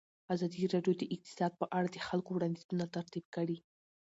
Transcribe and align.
ازادي 0.33 0.63
راډیو 0.73 0.93
د 0.97 1.03
اقتصاد 1.15 1.51
په 1.61 1.65
اړه 1.77 1.87
د 1.91 1.97
خلکو 2.07 2.29
وړاندیزونه 2.33 2.85
ترتیب 2.95 3.25
کړي. 3.35 3.57